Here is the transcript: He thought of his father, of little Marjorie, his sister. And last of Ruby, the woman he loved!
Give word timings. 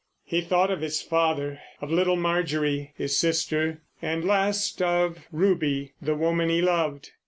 He 0.23 0.41
thought 0.41 0.71
of 0.71 0.81
his 0.81 0.99
father, 0.99 1.59
of 1.79 1.91
little 1.91 2.15
Marjorie, 2.15 2.91
his 2.97 3.15
sister. 3.15 3.83
And 4.01 4.25
last 4.25 4.81
of 4.81 5.27
Ruby, 5.31 5.93
the 6.01 6.15
woman 6.15 6.49
he 6.49 6.59
loved! 6.59 7.11